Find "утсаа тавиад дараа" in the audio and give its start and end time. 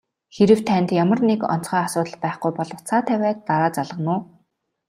2.77-3.71